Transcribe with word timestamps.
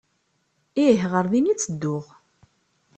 Ih, 0.87 1.01
ɣer 1.11 1.25
din 1.31 1.51
i 1.53 1.55
tedduɣ. 1.57 2.05